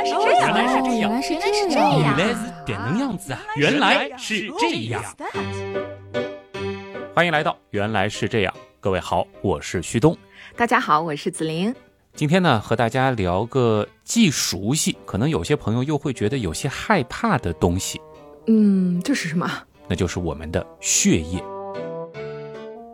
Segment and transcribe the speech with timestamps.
[0.00, 3.40] 来是这样，原来是这样，原来是这能样子啊！
[3.56, 5.02] 原来是这样。
[7.14, 10.16] 欢迎来到《原来是这样》，各位好，我是旭东。
[10.56, 11.74] 大家好，我是子玲。
[12.14, 18.00] 今天呢，和大家聊个既熟悉，可能有些朋友又会觉得有些害怕的东西。
[18.46, 19.50] 嗯，这是什么？
[19.86, 21.42] 那就是我们的血液。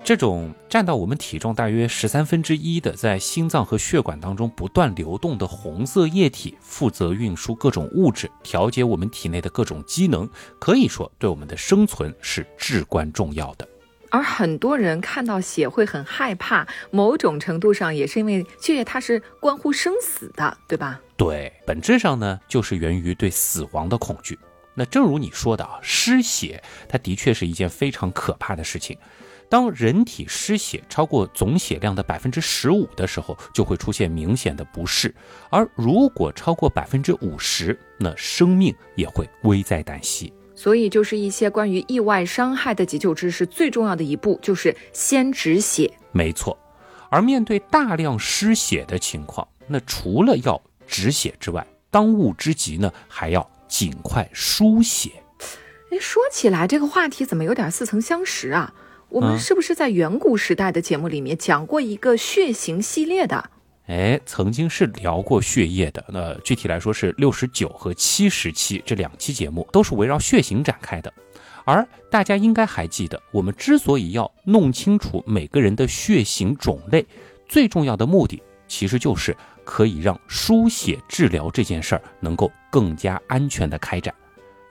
[0.07, 13.69] 这种占到我们体重大约十三分之一的，在心脏和血管当中不断流动的红色液体，负责运输各种物质，调节我们体内的各种机能，可以说对我们的生存是至关重要的。
[14.09, 21.01] 而很多人看到血会很害怕，某种程度上也是因为血液它是关乎生死的，对吧？
[21.17, 24.39] 对，本质上呢，就是源于对死亡的恐惧。
[24.73, 28.97] 那正如你说的啊，失血它的确是一件非常可怕的事情。
[29.49, 35.09] 当人体失血超过总血量的百分之十五的时候，就会出现明显的不适；
[35.51, 40.33] 而如果超过百分之五十，那生命也会危在旦夕。
[40.55, 45.93] 所以，就是一些关于意外伤害的急救知识，最重要的一步就是先止血。
[46.13, 46.59] 没错。
[47.09, 55.13] 而面对大量失血的情况，那除了要止血之外，当务之急呢，还要尽快输血。
[55.93, 58.75] 哎，说起来，这个话题怎么有点似曾相识啊？
[59.09, 63.51] 我们是不是在远古时代的节目里面讲过一个血型系列的？
[63.87, 66.05] 哎，曾经是聊过血液的。
[66.09, 71.13] 那具体来说是六十九和七十期这两期节目都是围绕血型展开的。
[71.65, 77.07] 而大家应该还记得，我们之所以要弄清楚每个人的血型种类，
[77.49, 84.13] 最重要的目的其实就是可以让输血治疗这件事儿能够更加安全的开展。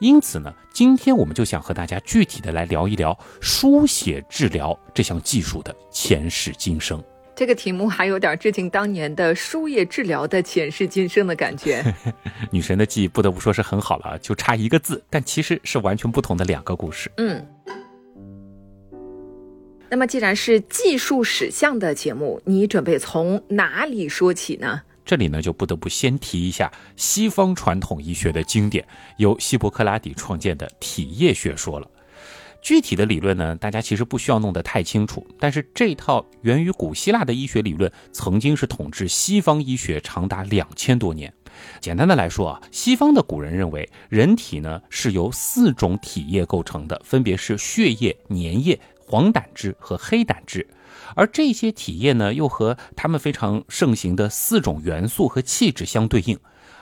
[0.06, 7.04] 因此呢，今天我们就想和大家具体的来聊一聊输血治疗这项技术的前世今生。
[7.36, 11.84] 这个题目还有点致敬当年的输液治疗的前世今生的感觉。
[12.52, 17.12] 女神的记忆不得不说是很好了，就差一个字，但其实是完全不同的两个故事。
[17.18, 17.44] 嗯。
[19.90, 24.84] 那么既然是技术史项的节目，你准备从哪里说起呢？
[25.06, 28.86] 这里呢，就不得不先提一下西方传统医学的经典，
[29.18, 31.88] 由希波克拉底创建的体液学说了。
[32.62, 35.24] 具体的理论呢，大家其实不需要弄得太清楚。
[35.40, 41.32] 但是这套源于古希腊的医学理论，曾经是统治西方医学长达两千多年。
[41.80, 50.68] 简单的来说啊，西方的古人认为，人体呢是由四种体液构成的，分别是血液、粘液、黄胆汁和黑胆汁。
[51.16, 56.38] 而这些体液呢，又和他们非常盛行的四种元素和气质相对应，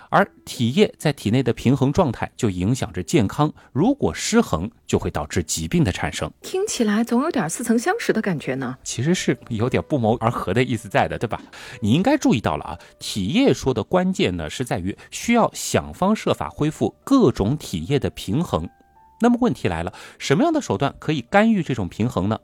[0.10, 6.32] 而体液在体内的平衡状态就影响着健康，如果失衡，就会导致疾病的产生。
[6.42, 8.78] 听起来总有点似曾相识的感觉呢。
[8.84, 11.42] 其实是有点不谋而合的意思在的，对吧？
[11.82, 18.70] 你应该注意到了啊，体液说的关键呢是在于需要想方设法恢复各种体液的平衡。
[19.20, 22.38] 那么问题来了，什么样的手段可以干预这种平衡呢？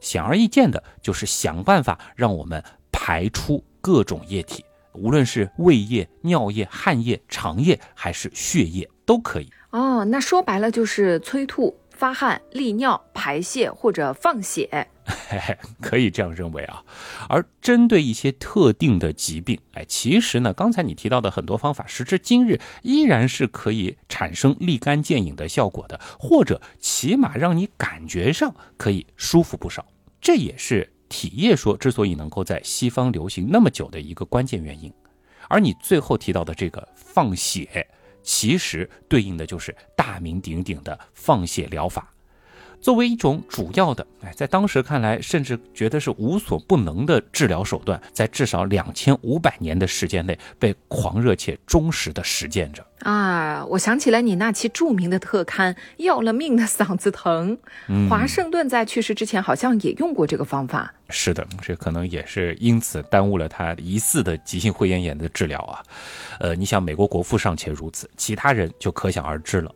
[0.00, 9.50] 显而易见的就是想办法让我们排出各种液体，无论是胃液、尿液、汗液、肠液还是血液都可以。
[9.70, 14.88] 哦，那说白了就是催吐、发汗、利尿、排泄或者放血，
[15.80, 16.82] 可以这样认为啊。
[17.28, 29.86] 而针对一些特定的疾病，哎，其实呢，刚才你提到的很多方法，时至今日依然是可以产生立竿见影的效果的，或者起码让你感觉上可以舒服不少。
[30.20, 34.92] 这也是体液说之所以能够在西方流行那么久的一个关键原因，
[35.48, 37.86] 而你最后提到的这个放血，
[38.22, 42.12] 其实对应的就是大名鼎鼎的放血疗法。
[42.86, 53.66] 作为一种主要的，哎，在当时看来，甚至觉得是无所不能的治疗手段，在至少两千五百年的时间内被狂热且忠实的实践着啊！
[53.66, 57.58] 我想起来你那期著名的特刊《要了命的嗓子疼》，
[58.08, 60.94] 华盛顿在去世之前好像也用过这个方法。
[61.10, 65.82] 是的，这可能也是因此耽误了他疑似的急性肺炎炎的治疗啊。
[66.38, 69.74] 呃，你想，美国国父尚且如此，其他人就可想而知了。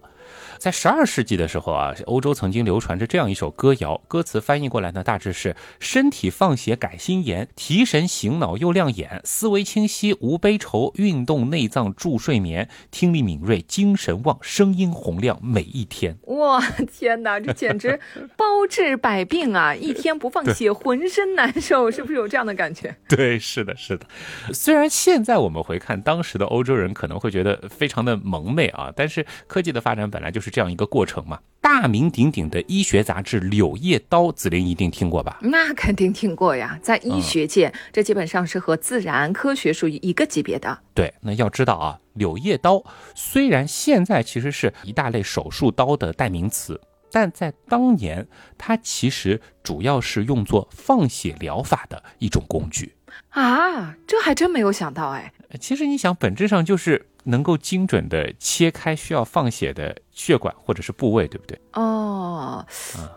[0.59, 16.19] 在十二世纪的时候啊，欧洲曾经流传着这样一首歌谣，歌词翻译过来呢，大致是：身体放血改心颜，提神醒脑又亮眼，思维清晰无悲愁，运动内脏助睡眠，听力敏锐精神旺，声音洪亮每一天。
[16.27, 16.61] 哇，
[16.93, 17.99] 天哪，这简直
[18.37, 19.75] 包治百病啊！
[19.75, 22.95] 一天不放血，浑身难受，是不是有这样的感觉？
[23.09, 24.07] 对，是的，是的。
[24.53, 30.51] 虽然现在我们回看当时的欧洲人，可能会觉得非常的萌妹啊，但是科技的发展本来就是。
[30.51, 35.39] 这样一个过程嘛，大大名鼎鼎的医学杂志《柳叶刀》，子林一定听过吧？
[35.41, 40.79] 那肯定听过呀，在医学界，这基本上是和自然科学属于一个级别的。
[40.93, 42.85] 对，那要知道啊，柳叶刀
[43.15, 46.79] 虽然现在其实是一大类手术刀的代名词，
[47.11, 48.29] 但在当年，
[48.59, 52.95] 它其实主要是用作放血疗法的一种工具。
[53.31, 55.33] 啊，这还真没有想到哎。
[55.59, 61.61] 其实你想，本质上就是能够精准的切开需要放血的血管或者是部位，对不对？
[61.75, 62.65] 哦，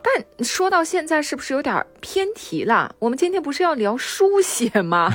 [0.03, 2.95] 但说到现在，是不是有点偏题了？
[2.99, 5.13] 我们今天不是要聊输血吗？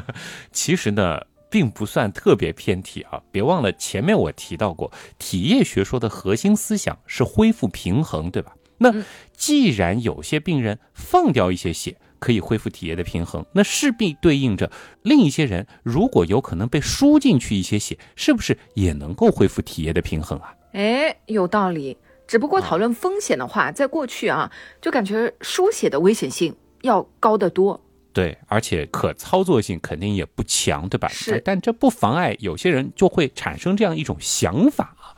[0.52, 1.20] 其实呢，
[1.50, 3.20] 并不算特别偏题啊。
[3.30, 8.54] 别忘了前面我提到过，体液学说的核心思想是恢复平衡，对吧？
[8.80, 8.94] 那
[9.36, 14.70] 既然有些病人放掉一些血，可以恢复体液的平衡，那势必对应着
[15.02, 20.54] 另一些人，如果有可能被输进去一些血，是不是也能够恢复体液的平衡啊？
[20.72, 21.96] 哎，有道理。
[22.26, 27.80] 只不过讨论风险的话，在过去啊，就感觉输血的危险性要高得多。
[28.12, 31.08] 对，而且可操作性肯定也不强，对吧？
[31.08, 31.40] 是。
[31.42, 35.16] 但这不妨碍有些人就会产生这样一种想法啊。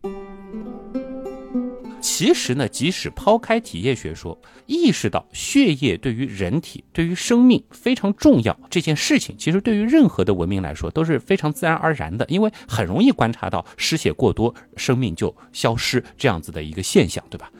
[2.00, 17.50] 其实呢，即使抛开体液学说，意识到血液对于人体、对于生命非常重要这件事情，其实对于任何的文明来说都是非常自然而然的，因为很容易观察到失血过多，生命就消失这样子的一个现象，对吧？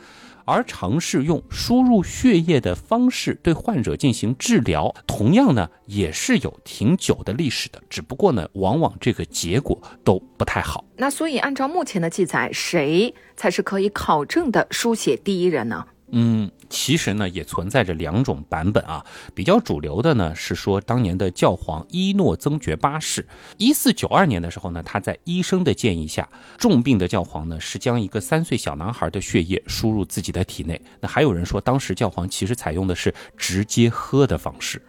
[0.45, 10.85] 而尝试用输入血液的方式对患者进行治疗，同样呢也是有挺久的历史的，只不过呢，往往这个结果都不太好。
[10.97, 15.87] 那所以按照目前的记载，谁才是可以考证的输血第一人呢？
[16.13, 19.05] 嗯，其实呢也存在着两种版本啊。
[19.35, 23.27] 比较主流的呢是说，当年的教皇伊诺增爵八世，
[23.59, 30.81] 一四九二年的时候呢，他在医生的建议下，重病的教皇呢是将一个三岁小男孩的血液输入自己的体内。
[31.01, 34.81] 那还有人说，当时教皇其实采用的是直接喝的方式。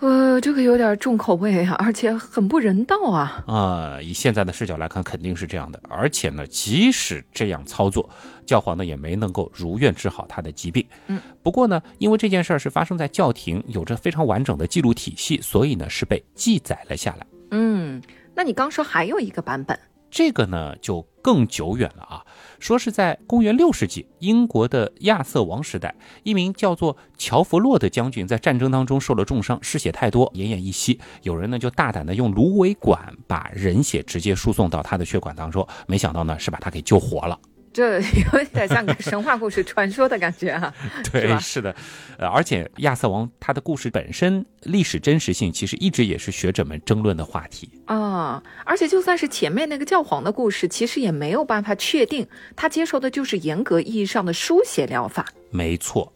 [0.00, 3.44] 呃，这个有点重口味啊，而且很不人道啊！
[3.46, 5.78] 啊，以现在的视角来看，肯定是这样的。
[5.90, 8.08] 而且呢，即使这样操作，
[8.46, 10.86] 教皇呢也没能够如愿治好他的疾病。
[11.08, 17.26] 嗯，不过呢，因为这件事儿是发生在教廷，有着非常完整的记录体系，所以呢是被记载了下来。
[17.50, 18.00] 嗯，
[18.34, 19.78] 那你刚说还有一个版本。
[20.10, 22.24] 这个呢就更久远了啊，
[22.58, 30.98] 说是在公元六世纪，英国的亚瑟王时代，一名叫做乔弗洛的将军在战争当中受了重伤，失血太多，奄奄一息。
[31.22, 37.38] 有人呢就大胆的用芦苇管把人血直接输送到他的血管当中，没想到呢是把他给救活了。
[37.72, 38.00] 这
[38.32, 40.74] 有点像个神话故事传说的感觉啊！
[41.12, 41.74] 对，是的，
[42.18, 48.42] 呃，而且亚瑟王他的故事本身历史真实性，其实一直也是学者们争论的话题啊。
[48.64, 52.26] 而且就算是前面那个教皇的故事，其实也没有办法确定
[52.56, 55.24] 他接受的就是严格意义上的输血疗法。
[55.50, 56.12] 没错，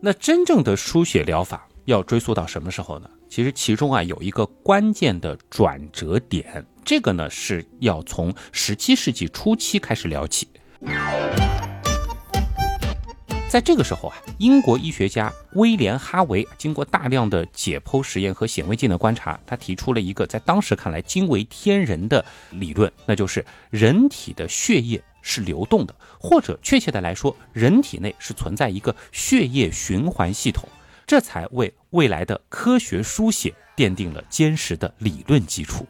[0.00, 3.08] 那真正的输血疗法要追溯到什么时候呢？
[3.30, 10.48] 其实其中啊有一个关键的转折点，这个呢是要从十七世纪初期开始聊起。
[13.48, 30.68] 在这个时候啊，英国医学家威廉·哈维经过大量的解剖实验和显微镜的观察，他提出了一个在当时看来惊为天人的理论，那就是人体的血液是流动的，或者确切的来说，人体内是存在一个血液循环系统，
[31.06, 35.86] 这才为未来的科学书写奠定了坚实的理论基础。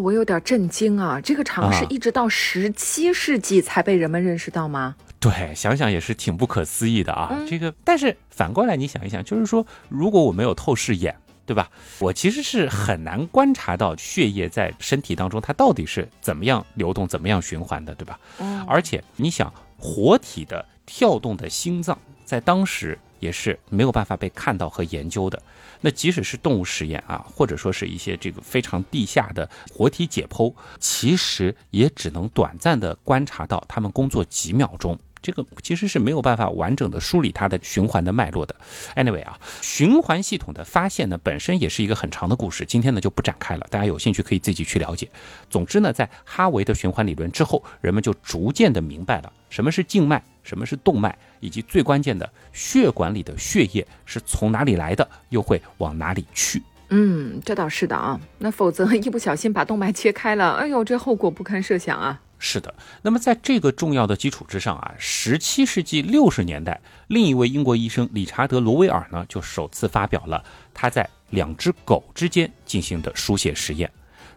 [0.00, 1.20] 哦，我有点震惊啊！
[1.20, 4.96] 这个尝试一直到十七世纪才被人们认识到吗？
[5.18, 7.38] 对，想想也是挺不可思议的啊。
[7.46, 11.14] 这个，但是反过来你想一想，就是说，如果我没有透视眼，
[11.44, 11.68] 对吧？
[11.98, 18.18] 我其实是很难观察到血液在身体当中它到底是怎么样流动、怎么样循环的，对吧？
[18.38, 18.64] 嗯。
[18.66, 25.40] 而且你想，活体的跳动的心脏，在当时也是没有办法被看到和研究的。
[25.82, 38.54] 那即使是动物实验啊，或者说是一些这个非常地下的活体解剖，其实也只能短暂的观察到他们工作几秒钟，这个其实是没有办法完整的梳理它的循环的脉络的。
[38.96, 45.08] Anyway 啊，循环系统的发现呢，本身也是一个很长的故事，今天呢就不展开了，大家有兴趣可以自己去了解。
[45.48, 50.22] 总之呢，在哈维的循环理论之后，人们就逐渐的明白了什么是静脉。
[50.42, 56.62] 什么是动脉，以及最关键的血管里的血液是从哪里来的，又会往哪里去？
[56.88, 58.18] 嗯，这倒是的啊。
[58.38, 62.18] 那否则一不小心把动脉切开了，哎呦，这后果不堪设想啊。
[62.40, 62.74] 是的。
[63.02, 70.42] 那么在这个重要的基础之上啊，十七世纪六十年代，另一位英国医生理查德·罗威尔呢，就首次发表了
[70.74, 73.88] 他在两只狗之间进行的输血实验。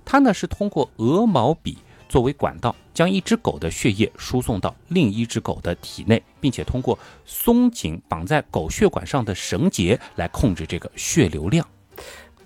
[0.05, 1.79] 他呢是通过鹅毛笔。
[2.09, 11.67] 作为管道，将一只狗的血液输送到另一只狗的体内，并且通过松紧绑在狗血管上的绳结来控制这个血流量。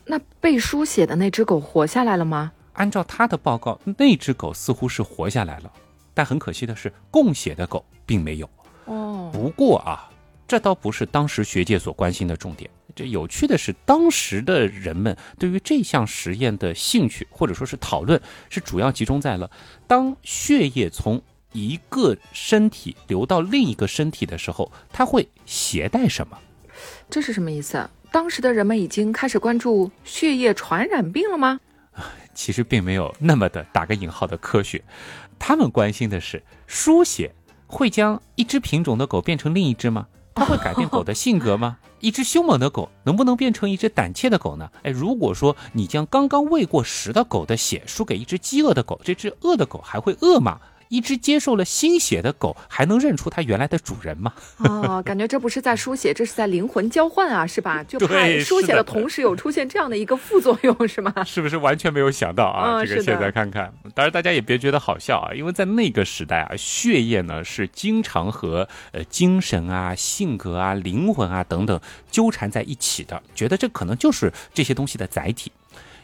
[0.05, 2.53] 那被输血的那只狗活下来了吗？
[2.77, 5.71] 按照他的报告，那只狗似乎是活下来了，
[6.13, 8.49] 但很可惜的是，供血的狗并没有。
[8.85, 10.09] 哦，不过啊，
[10.47, 12.69] 这倒不是当时学界所关心的重点。
[12.95, 18.19] 这有趣的是，当时的人们对于这项实验的兴趣或者说是讨论，
[18.49, 19.51] 是主要集中在了
[19.85, 26.37] 当血液从一个身体流到另一个身体的时候，它会携带什么？
[27.09, 27.87] 这是什么意思？
[28.11, 31.59] 当时的人们已经开始关注血液传染病了吗？
[32.37, 34.83] 其实并没有那么的打个引号的科学，
[35.39, 37.33] 他们关心的是输血
[37.65, 40.05] 会将一只品种的狗变成另一只吗？
[40.35, 41.79] 它会改变狗的性格吗？
[41.99, 44.69] 一只凶猛的狗能不能变成一只胆怯的狗呢？
[44.83, 50.59] 哎，如果说你将刚刚喂过食的狗的血输给一只饥饿的狗，这只饿的狗还会饿吗？
[50.89, 54.33] 一只接受了新血的狗还能认出它原来的主人吗？
[54.57, 57.83] 哦，感觉这不是在书写，这是在灵魂交换啊，是吧？
[57.87, 61.13] 就怕书写的同时有出现这样的一个副作用，是吗？
[61.25, 62.85] 是不是完全没有想到啊？
[62.85, 71.79] 这个现在看看，当然大家也别觉得好笑啊，因为在那个时代啊，血液呢是经常和呃精神啊、性格啊、灵魂啊等等
[72.09, 75.51] 纠缠在一起的，觉得这可能就是这些东西的载体，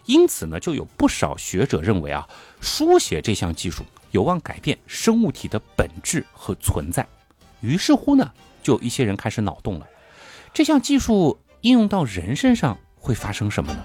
[0.06, 2.28] 因此呢，就有不少学者认为啊，
[2.60, 3.84] 书写这项技术。
[4.13, 7.05] 有望改变生物体的本质和存在，
[7.62, 9.88] 于是乎呢，就有一些人开始脑洞了。
[10.53, 13.84] 这项技术应用到人身上会发生什么呢？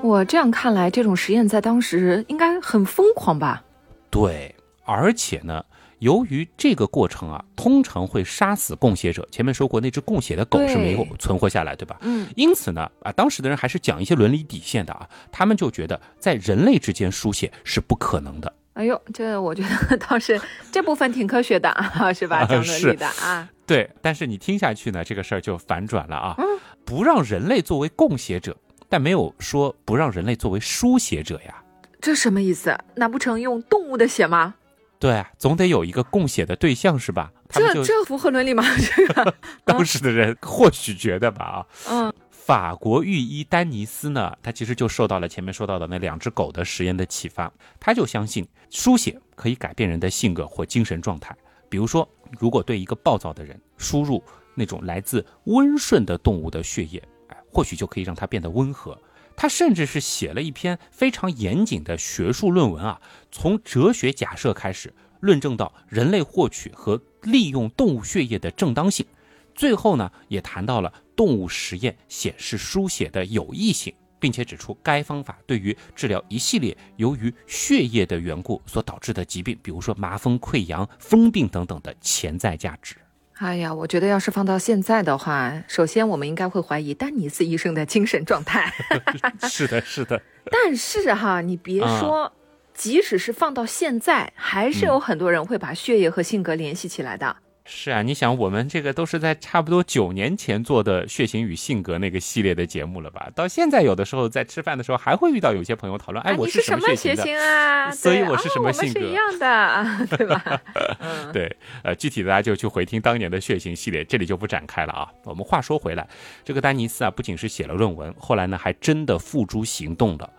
[0.00, 3.62] 我这样看来，这种实验在当时应该很疯狂吧？
[4.10, 4.54] 对，
[4.84, 5.62] 而且呢。
[5.98, 9.26] 由于这个过程啊，通常会杀死供血者。
[9.30, 11.98] 前面说过，那只供血的狗是没有存活下来，对吧？
[12.02, 12.26] 嗯。
[12.36, 15.08] 因此呢，啊，当时的人还是讲一些伦理底线的啊。
[15.32, 18.52] 他们就觉得，在人类之间输血是不可能的。
[18.74, 20.40] 哎呦，这我觉得倒是
[20.70, 22.44] 这部分挺科学的啊，是吧？
[22.48, 23.48] 讲伦理的啊。
[23.66, 26.34] 对，但是你听下去呢，这个事儿就反转了啊。
[26.38, 26.44] 嗯。
[26.84, 28.56] 不让人类作为供血者，
[28.88, 31.62] 但没有说不让人类作为输血者呀。
[32.00, 32.78] 这什么意思？
[32.94, 34.54] 难不成用动物的血吗？
[34.98, 37.32] 对啊，总得有一个供血的对象是吧？
[37.50, 38.64] 这这符合伦理吗？
[38.96, 41.66] 这个 当时的人或许觉得吧啊。
[41.88, 42.12] 嗯。
[42.30, 51.36] 法国御医丹尼斯呢，他其实就受到了前面说到的那两只狗的实验的启发，他就相信输血可以改变人的性格或精神状态。
[51.68, 52.08] 比如说，
[52.40, 54.24] 如果对一个暴躁的人输入
[54.54, 58.98] 那种来自温顺的动物的血液，哎，或许就可以让他变得温和。
[59.40, 69.06] 他甚至是写了一篇非常严谨的学术论文啊，从哲学假设开始论证到人类获取和利用动物血液的正当性，
[69.54, 82.96] 最后呢也谈到了动物实验显示输血的有益性，并且指出该方法对于治疗一系列由于血液的缘故所导致的疾病，比如说麻风、溃疡、疯病等等的潜在价值。
[83.38, 88.72] 哎呀，我觉得要是放到现在的话，首先我们应该会怀疑丹尼斯医生的精神状态。
[89.48, 90.20] 是的，是的。
[90.50, 92.32] 但是哈，你别说，
[92.74, 97.36] 即使是放到现在，还是有很多人会把血液和性格联系起来的。
[97.70, 103.30] 是啊，你想，我们这个都是在差不多九年前做的《血型与性格》那个系列的节目了吧？
[103.34, 107.90] 到现在，有的时候在吃饭的时候，还会遇到有些朋友讨论：“哎，我是什么血型啊？
[107.92, 110.62] 所以我是什么性格？”是一样的，对吧？
[111.30, 115.06] 对，呃，具体的大家就去回听当年的血型系列，这里就不展开了啊。
[115.24, 116.08] 我们话说回来，
[116.42, 120.30] 这个丹尼斯啊，不仅是写了论文，后来呢，还真的付诸行动了。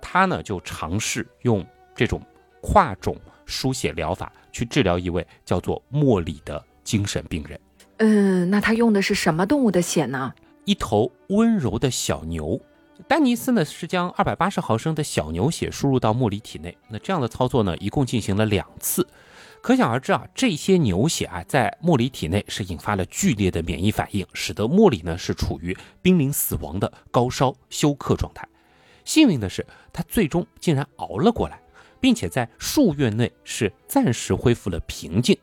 [0.00, 1.66] 他呢，就尝试用
[1.96, 2.22] 这种
[2.62, 6.64] 跨种书写疗法去治疗一位叫做莫里的。
[6.86, 7.60] 精神病人，
[7.98, 10.32] 嗯，那他用的是什么动物的血呢？
[10.64, 12.58] 一头温柔的小牛。
[13.08, 16.76] 丹尼斯呢是将二百八十毫升的小牛血输入到莫里体内。
[16.88, 19.06] 那这样的操作呢，一共进行了两次。
[19.60, 28.48] 可想而知啊，这些牛血啊，在莫里体内是引发了剧烈的免疫反应，使得莫里呢是处于濒临死亡的高烧休克状态。
[29.04, 31.60] 幸运的是，他最终竟然熬了过来，
[32.00, 35.36] 并且在数月内是暂时恢复了平静。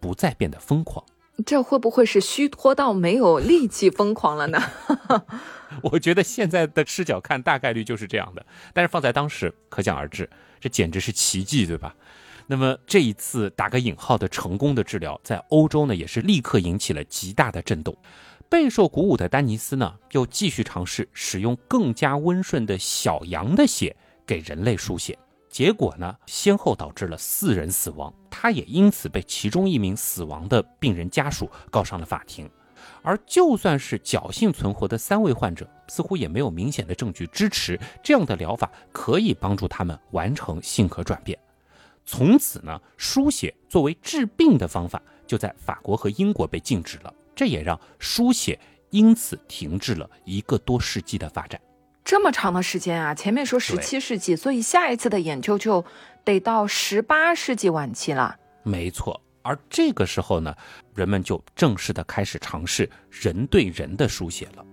[0.00, 1.04] 不再变得疯狂，
[1.44, 4.60] 这会不会是虚脱到没有力气疯狂了呢？
[5.82, 8.44] 我觉得现在的视角看，大概率就是这样的。
[8.74, 10.28] 但是放在当时，可想而知，
[10.58, 11.94] 这简直是奇迹，对吧？
[12.46, 17.96] 那么这一次打个引号的成功的治疗，在欧洲呢，也是立刻引起了极大的震动。
[18.48, 23.94] 备受鼓舞的丹尼斯呢，又继续尝试使用更加温顺的小羊的血
[24.26, 25.16] 给人类输血。
[25.48, 32.48] 结果呢，先后导致了四人死亡，他也因此被其中一名死亡的病人家属告上了法庭。
[33.02, 41.38] 而就算是侥幸存活的三位患者，似乎也没有明显的证据支持这样的疗法可以帮助他们完成性格转变。
[42.04, 48.58] 从此呢，输血作为治病的方法就在法国和英国被禁止了，这也让输血
[48.90, 51.60] 因此停滞了一个多世纪的发展。
[52.02, 53.14] 这么长的时间啊！
[53.14, 55.84] 前面说十七世纪，所以下一次的研究就
[56.24, 58.36] 得到十八世纪晚期了。
[58.62, 60.54] 没错，而这个时候呢，
[60.94, 64.64] 人们就正式的开始尝试人对人的输血了。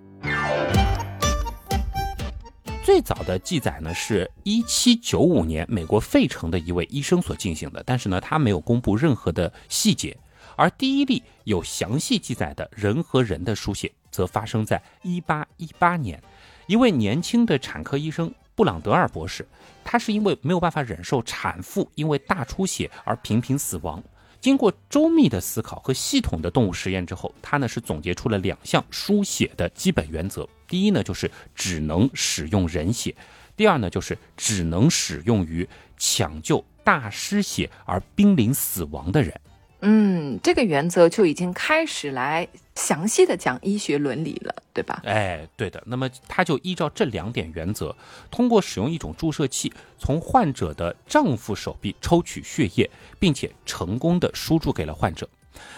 [2.83, 10.17] 最早的记载呢，是一七九五年美国费城的一位医生所进行的，但是呢，他没有公布任何的细节。
[10.55, 16.21] 而第一例有详细记载的人和人的输血，则发生在一八一八年，
[16.65, 19.47] 一位年轻的产科医生布朗德尔博士，
[19.83, 24.03] 他是因为没有办法忍受产妇因为大出血而频频死亡。
[24.41, 30.49] 经过周密的思考和系统的动物实验之后，他呢是总结出了两项输血的基本原则。
[30.67, 33.13] 第一呢，就是只能使用人血；
[33.55, 39.39] 第二呢，就是只能使用于抢救大失血而濒临死亡的人。
[39.81, 45.01] 嗯，这个原则就已经开始来详细的讲医学伦理了，对吧？
[45.05, 45.81] 哎，对的。
[45.85, 47.95] 那么他就依照这两点原则，
[48.31, 55.29] 通过使用一种注射器，从患者的丈夫手臂抽取血液，并且成功的输注给了患者。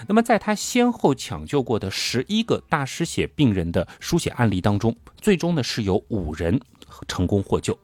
[0.07, 6.59] 那么在他先后抢救过的十一个大失血病人的输血案例当中，最终呢是有五人
[7.07, 7.77] 成功获救。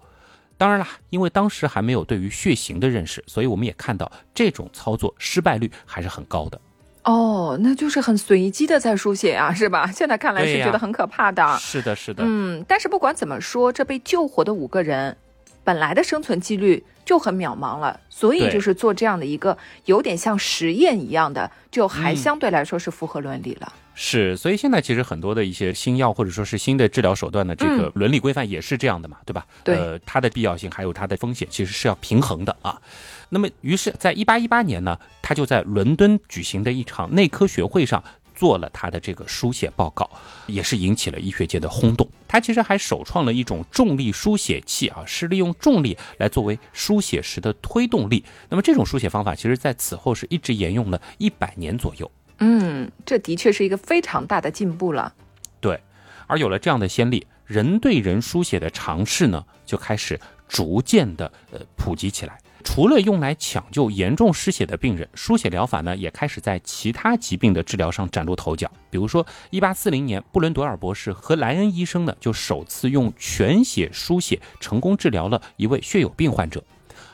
[0.57, 6.59] 当然啦，因为当时还没有对于血型的认识，所以我们也看到这种操作失败率还是很高的。
[7.03, 9.91] 哦，那就是很随机的在输血啊，是吧？
[9.91, 11.57] 现在看来是觉得很可怕的。
[11.59, 12.23] 是的，是的。
[12.25, 15.15] 嗯，但是不管怎么说，这被救活的五个人，
[15.63, 23.71] 本来的生存几率就很渺茫了，所以就是做这样的一个有点像实验一样的，就还相对来说是符合伦理了。
[23.97, 29.45] 是，所以现在其实很多的一些新药或者说是新的治疗手段的这个伦理规范也是这样的嘛，对吧？
[29.63, 32.81] 对，呃，它的必要性还有它的风险，其实是要平衡的啊。
[33.29, 38.03] 那么，于是，在一八一八年呢，他就在伦敦举行的一场内科学会上
[38.35, 40.09] 做了他的这个书写报告，
[40.45, 42.07] 也是引起了医学界的轰动。
[42.27, 48.23] 他其实还首创了一种重力书写器啊，是利用重力来作为书写时的推动力。
[48.49, 52.11] 那么，这种书写方法，其实在此后是一直沿用了一百年左右。
[52.39, 55.13] 嗯，这的确是一个非常大的进步了。
[55.61, 55.79] 对，
[56.27, 60.19] 而有了这样的先例，人对人书写的尝试呢，就开始
[60.49, 62.37] 逐渐的呃普及起来。
[62.65, 68.69] 除了用来抢救严重失血的病人，输血疗法呢，也开始在其他疾病的治疗上崭露头角。
[68.89, 76.61] 比如说，一八四零年，布伦德尔博士和莱恩医生呢，就首次用全血输血成功治疗了一位血友病患者。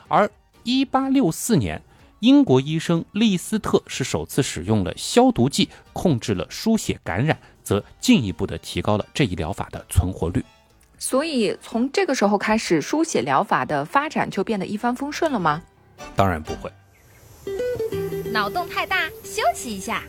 [0.08, 0.28] 而
[0.64, 1.80] 一八六四年。
[2.22, 10.40] 英国医生利斯特是首次使用了消毒剂控制了输血感染，则进一步的提高了这一疗法的存活率。
[11.02, 15.60] 所以从这个时候开始，书写疗法的发展就变得一帆风顺了吗？
[16.14, 16.70] 当然不会。
[18.30, 20.04] 脑洞太大，休息一下。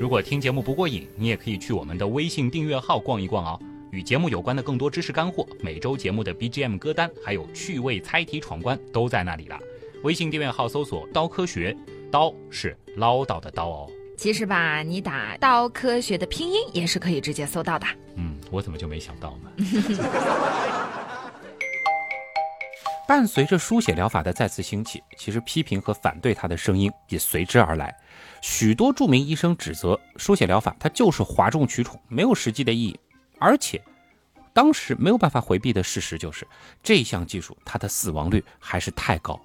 [0.00, 3.60] 如果听节目不过瘾，你也可以去我们的微信订阅号逛一逛哦。
[3.92, 9.56] 与节目有关的更多知识干货，每周节目的 BGM 歌单，还有趣味猜题闯关都在那里了。
[10.02, 11.76] 微信订阅号搜索“刀科学”，
[12.10, 13.90] 刀是唠叨的刀哦。
[14.20, 17.86] 其实吧，你打“刀科学”的拼音也是可以直接搜到的。
[18.16, 19.50] 嗯，我怎么就没想到呢？
[23.08, 27.96] 伴随着输血疗法的再次兴起，其实批评和反对它的声音也随之而来。
[28.42, 33.00] 许多著名医生指责输血疗法它就是哗众取宠，没有实际的意义。
[33.38, 33.82] 而且，
[34.52, 36.46] 当时没有办法回避的事实就是，
[36.82, 39.40] 这项技术它的死亡率还是太高。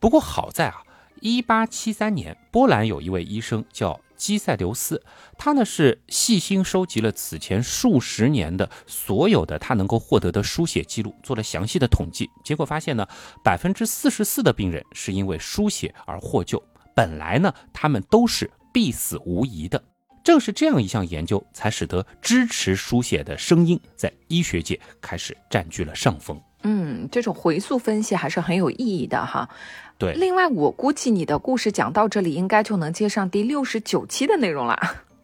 [0.00, 0.82] 不过好在啊，
[1.24, 5.02] 一八七三年，波兰有一位医生叫基塞留斯，
[5.38, 13.08] 他呢是细心收集了此前数十年的所有的他能够获得的输血记录，做了详细的统计，结果发现呢，
[13.42, 16.62] 百分之四十四的病人是因为输血而获救，
[16.94, 19.82] 本来呢他们都是必死无疑的。
[20.22, 26.38] 正是这样一项研究，才使得支持输血的声音在医学界开始占据了上风。
[26.64, 29.48] 嗯，这种回溯分析还是很有意义的哈。
[29.96, 34.76] 对，另外我估计你的故事讲到这里，应该就能接上第六十九期的内容了。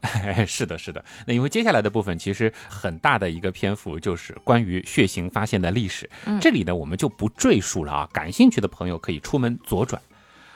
[0.46, 1.04] 是的，是的。
[1.26, 6.08] 那因为接下来的部分其实很大的一个篇幅就是关于血型发现的历史，
[6.40, 8.08] 这里呢我们就不赘述了啊。
[8.12, 10.00] 感兴趣的朋友可以出门左转。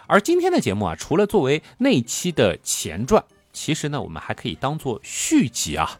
[0.06, 5.98] 而今天的节目啊，除了作为那期的前传，其实呢我们还可以当做续集啊，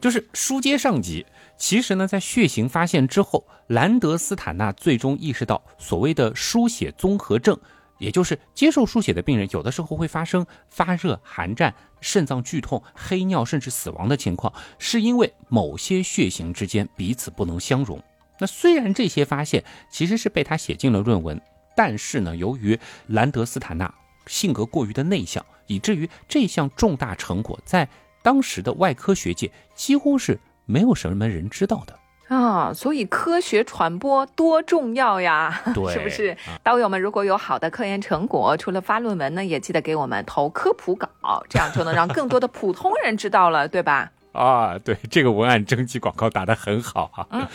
[0.00, 1.24] 就是书接上集。
[1.56, 7.58] 其实呢，在血型发现之后，兰德斯坦纳最终意识到，所谓的输血综合症
[7.98, 18.02] 也就是接受输血的病人，有的时候会发生发热、寒战、肾脏剧痛、黑尿，甚至死亡的情况，是因为某些血型之间彼此不能相容。
[18.38, 21.40] 那虽然这些发现其实是被他写进了论文，
[21.74, 23.92] 但是呢，由于兰德斯坦纳
[24.26, 27.88] 性格过于的内向，以至于这项重大成果在
[28.22, 31.98] 当时的外科学界几乎是没有什么人知道的。
[32.28, 36.36] 啊，所以科学传播多重要呀，对， 是不是？
[36.62, 41.08] 刀友们如果有好的科研成果，除了发论文呢，也记得给我们投科普稿，
[41.48, 44.10] 这样就能让更多的普通人知道了，对吧？
[44.34, 47.26] 啊，对，这个文案征集广告打得很好啊。
[47.30, 47.46] 嗯，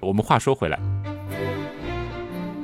[0.00, 0.78] 我们话说回来，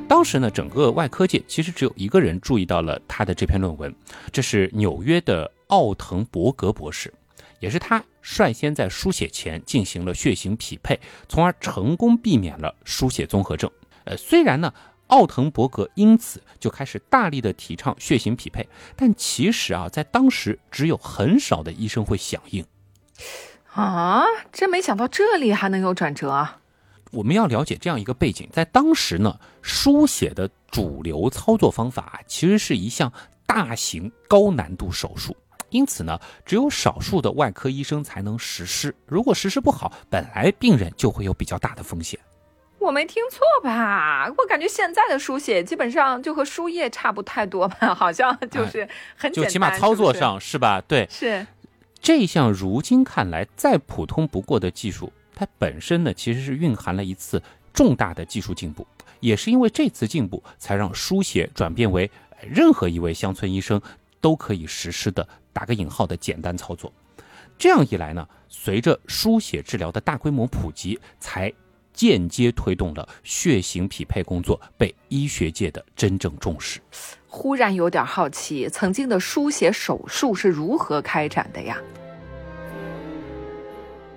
[0.08, 3.92] 当时呢，整个外科界其实只有一个人注意到了他的这篇论文，
[4.30, 7.12] 这是纽约的奥滕伯格博士。
[7.60, 13.70] 也是他率先在输血前进行了血型匹配，从而成功避免了输血综合症。
[14.04, 14.72] 呃，虽然呢，
[15.08, 22.64] 奥滕伯格因此就开始大力的提倡血型匹配，但其实啊，在当时只有很少的医生会响应。
[23.72, 26.60] 啊，真没想到这里还能有转折啊！
[27.12, 33.12] 我们要了解这样一个背景，在当时呢，输血的主流操作方法其实是一项
[33.46, 35.36] 大型高难度手术。
[35.70, 38.94] 因此呢，只有少数的外科医生才能实施。
[39.06, 42.18] 如果实施不好，本来病人就会有比较大的风险。
[42.78, 44.32] 我没听错吧？
[44.38, 47.92] 我感觉现在的输血基本上就和输液差不太多吧？
[47.94, 50.80] 好像就是很简单就起码操作上是吧？
[50.86, 51.44] 对，是
[52.00, 58.86] 这项如今看来再普通不过的技术，它本身呢其实是蕴含了一次重大的技术进步。
[59.18, 62.08] 也是因为这次进步，才让输血转变为
[62.48, 63.80] 任何一位乡村医生
[64.20, 65.26] 都可以实施的。
[65.52, 66.92] 打个引号的简单操作，
[67.56, 71.50] 这样一来呢，随着输血治疗的大规模普及，才
[71.94, 76.78] 间接推动了血型匹配工作被医学界的真正重视。
[77.26, 81.78] 忽然有点好奇，曾经的输血手术是如何开展的呀？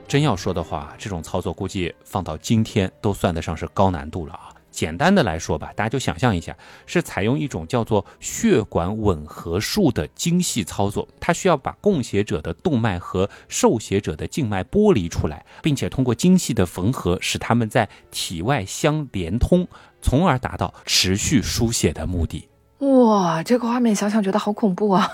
[0.10, 4.50] 真要说的话，这种操作估计放到今天都算得上是高难度了啊。
[4.72, 6.56] 简单的来说吧，大家就想象一下，
[6.86, 11.08] 是采用一种叫做血管吻合术的精细操作。
[11.20, 19.68] 它需要把供血者的动脉和受血者的静脉剥离出来，并且通过精细的缝合，使它们在体外相连通，
[20.02, 22.48] 从而达到持续输血的目的。
[22.80, 25.12] 哇，这个画面想想觉得好恐怖啊！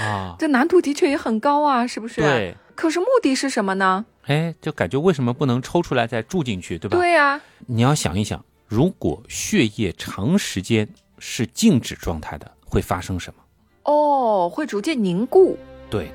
[0.00, 2.20] 啊，这难度的确也很高啊，是不是？
[2.20, 2.54] 对。
[2.76, 4.06] 可是目的是什么呢？
[4.26, 6.96] 哎，就感觉为什么不能抽出来再注进去，对吧？
[6.96, 7.40] 对呀。
[7.66, 8.44] 你要想一想。
[8.70, 13.42] 如果血液长时间是静止状态的，会发生什么？
[13.82, 15.58] 哦，会逐渐凝固。
[15.90, 16.12] 对，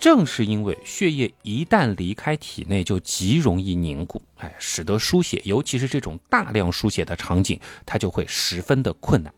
[0.00, 9.32] 正是因为血液一旦离开体内就极容易凝固，哎，使得输血，尤其是这种大量输血的场景，它就会十分的困难。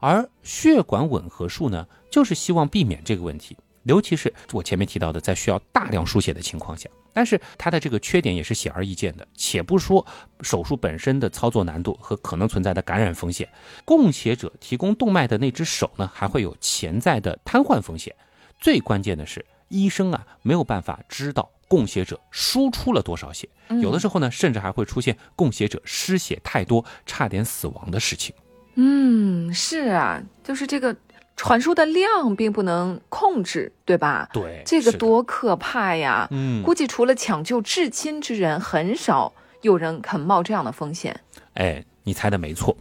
[0.00, 3.56] 而血管吻合术呢，就是希望避免这个问题。
[3.84, 9.26] 尤其是我前面提到的，在需要大量输血的情况下，但是它的这个缺点也是显而易见的。
[9.34, 10.06] 且不说
[10.40, 13.48] 手术本身的操作难度和可能存在的感染风险，
[13.84, 18.14] 供血者提供动脉的那只手呢，还会有潜在的瘫痪风险。
[18.60, 23.48] 最关键的是，医生啊没有办法知道供血者输出了多少血，
[23.82, 28.34] 有的时候呢，甚至还会出现供血者失血太多，差点死亡的事情。
[28.74, 30.96] 嗯，是啊，就是这个。
[31.38, 34.28] 传输的量并不能控制，对吧？
[34.32, 36.26] 对，这个多可怕呀！
[36.32, 41.20] 嗯，估计除了抢救至亲之人，很少有人肯冒这样的风险。
[41.54, 42.76] 哎，你猜的没错。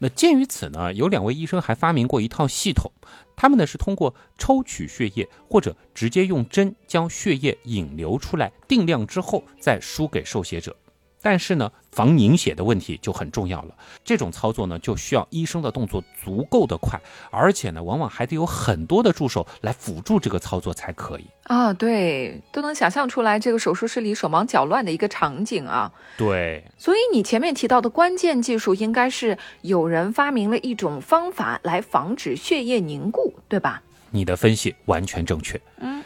[0.00, 2.92] 那鉴于此呢，有两位医生还发明过一套系统，
[3.36, 10.76] 他们呢是通过抽取血液，或者直接用针将血液引流出来，定量之后再输给受血者。
[11.24, 13.74] 但是呢，防凝血的问题就很重要了。
[14.04, 21.72] 这种操作呢，就需要医生的动作足够的快，而且呢，往往还得有很多的助手来辅助这个操作才可以啊。
[21.72, 25.90] 对，都能想象出来这个手术室里手忙脚乱的一个场景啊。
[26.18, 33.82] 对，所以你前面提到的关键技术，应该是有人发明了一种方法来防止血液凝固，对吧？
[34.10, 35.58] 你的分析完全正确。
[35.78, 36.04] 嗯，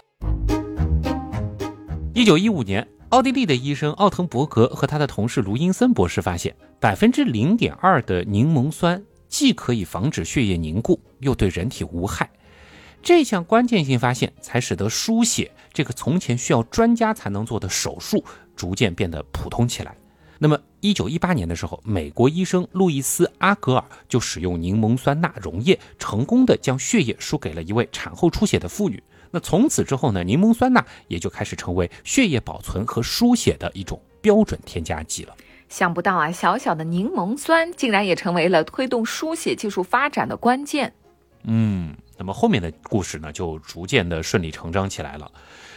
[2.15, 2.87] 一九一五年。
[3.11, 12.29] 奥地利的医生奥滕伯格和他的同事卢因森博士发现，百分之零点二的柠檬酸既可以防止血液凝固，又对人体无害。
[13.03, 18.23] 这项关键性发现，才使得输血这个从前需要专家才能做的手术，
[18.55, 19.97] 逐渐变得普通起来。
[20.39, 29.03] 那么，一九一八年的时候，美国医生路易斯·阿格尔就使用柠檬酸钠溶液，成功的将血液输给了一位产后出血的妇女。
[29.31, 35.35] 那从此之后呢，柠檬酸钠也就开始成为血液保存和输血的一种标准添加剂了。
[35.69, 40.95] 想不到啊，小小的柠檬酸竟然也成为了推动输血技术发展的关键。
[41.45, 45.31] 嗯，那么后面的故事呢，就逐渐的顺理成章起来了。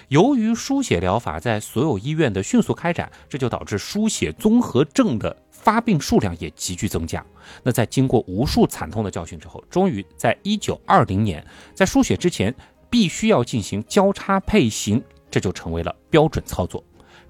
[0.07, 7.23] 由于输血疗法在所有医院的迅速开展，这就导致输血综合症的发病数量也急剧增加。
[7.63, 12.53] 那在经过无数惨痛的教训之后，终于在一九二零年，在输血之前
[12.91, 16.83] 必须要进行交叉配型，这就成为了标准操作。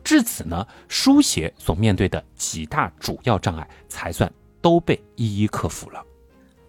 [0.03, 6.03] 至此呢，书写所面对的几大主要障碍才算都被一一克服了。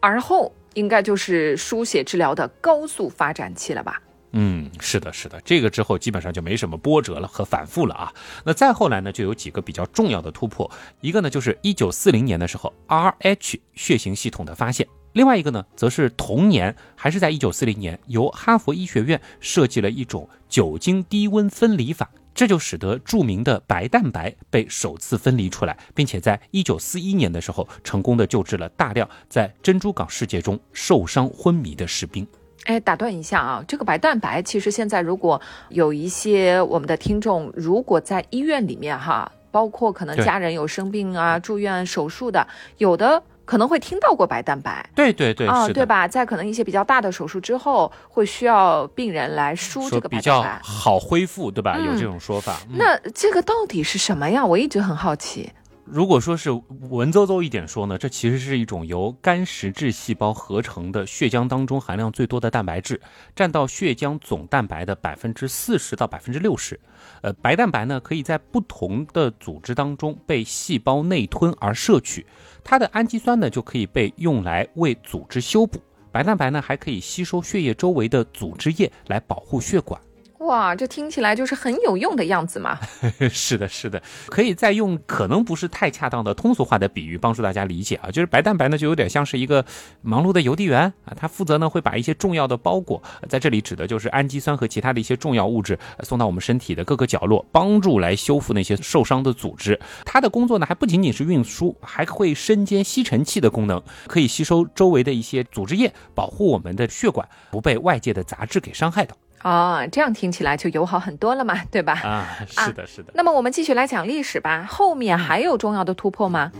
[0.00, 4.00] 而后应该就是书写治疗的高速发展期了吧？
[4.32, 8.12] 嗯，是的，是的，这个之后基本上就没什么波折了和反复了啊。
[8.44, 22.10] 那再后来呢，就有几个比较重要的突破，一个呢就是一九四零年的时候，RH 血型系统的发现，另外一个呢，则是同年，还是在一九四零年，由哈佛医学院设计了一种酒精低温分离法。
[22.34, 32.26] 这就使得著名的白蛋白被首次分离出来，并且在一九四一年的时候，成功的救治了大量在珍珠港事件中受伤昏迷的士兵。
[32.64, 42.48] 哎，打断一下啊，这个白蛋白其实现在如果有一些我们的听众，如果在医院里面哈，包括可能家人有生病啊、住院手术的，
[42.78, 43.22] 有的。
[43.52, 46.08] 可能会听到过白蛋白，对对对，啊，对吧？
[46.08, 51.76] 在可能一些比较大的手术之后，会需要病人来输这个白蛋白，好恢复，对吧？
[51.76, 52.56] 有这种说法。
[52.70, 54.42] 那这个到底是什么呀？
[54.42, 55.52] 我一直很好奇。
[55.84, 56.50] 如果说是
[56.90, 63.00] 文绉绉一点说呢，这其实是一种由肝实质细胞合成的血浆当中含量最多的蛋白质，
[63.34, 66.78] 占到血浆总蛋白的百分之四十到百分之六十。
[67.20, 72.24] 呃，白蛋白呢可以在不同的组织当中被细胞内吞而摄取，
[72.62, 75.80] 它的氨基酸呢就可以被用来为组织修补。
[76.12, 80.00] 白蛋白呢还可以吸收血液周围的组织液来保护血管。
[80.42, 82.78] 哇，这听起来就是很有用的样子嘛！
[83.30, 89.64] 是的，是的，可以再用可能不是太恰当的通俗化的比喻帮助大家理解啊，就是白蛋白呢就有点像是一个
[90.00, 99.78] 忙碌的邮递员啊，他负责呢会把一些重要的包裹，在这里指的就是氨基酸和其他的一些重要物质送到我们身体的各个角落，帮助来修复那些受伤的组织。
[100.04, 109.16] 它的工作呢还不仅仅是运输，还会身兼吸尘器的功能，可以吸收周围的一些组织液，保护我们的血管不被外界的杂质给伤害到。
[109.42, 111.94] 哦，这样听起来就友好很多了嘛，对吧？
[112.04, 113.12] 啊，是的，是的。
[113.14, 116.52] 那么我们继续来讲历史吧，后面还有重要的突破吗？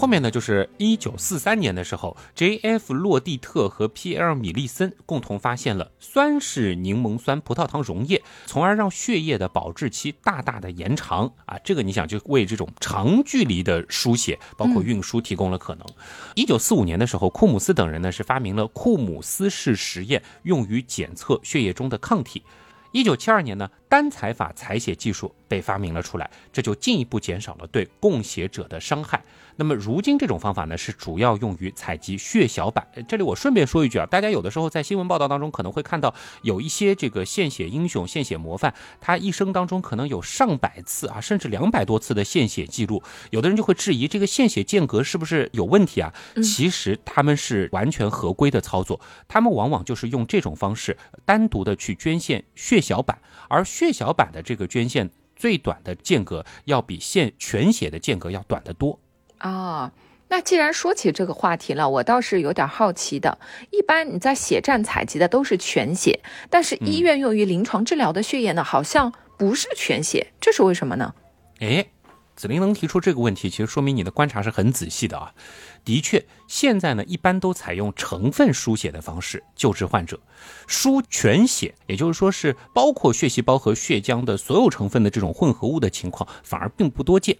[0.00, 2.94] 后面呢，就是一九四三年的时候，J.F.
[2.94, 4.34] 洛蒂特和 P.L.
[4.34, 11.58] 米利森共同发现了酸式柠檬酸葡萄糖溶液，从而让血液的保质期大大的延长啊！
[11.62, 15.86] 这个你想，就为这种长距离的书写，包括运输提供了可能。
[16.34, 22.42] 一九四五年的时候，库姆斯等人呢是发明了库姆斯式实验，用于检测血液中的抗体。
[22.92, 29.20] 一九七二年呢，单采法采血技术被发明了出来，这就进一步减少了对供血者的伤害。
[29.56, 32.86] 那么如今这种方法呢，是主要用于采集血小板。
[33.08, 43.02] 这里我顺便说一句啊，大家有的时候在新闻报道当中可能会看到有一些这个献血英雄、献血模范，他一生当中可能有上百次啊，甚至两百多次的献血记录。
[43.30, 46.14] 有的人就会质疑这个献血间隔是不是有问题啊？
[46.42, 58.98] 其实他们是完全合规的操作，他们往往就是用这种方式单独的去捐献血小板，而血小板的这个捐献最短的间隔要比献全血的间隔要短得多。
[59.38, 59.90] 啊，
[60.28, 63.38] 那既然说起这个话题了，我倒是有点好奇的。
[63.70, 71.14] 一般你在血站采集的都是全血，但是医院用于临床治疗的血液呢，好像不是全血，这是为什么呢？
[71.60, 71.86] 哎，
[72.40, 75.34] 子林能提出这个问题，其实说明你的观察是很仔细的啊。
[75.84, 80.18] 的确，现在呢，一般都采用成分输血的方式救治患者，
[80.66, 87.36] 输全血，也就是说是包括血细胞和血浆的所有成分的这种混合物的情况，反而并不多见。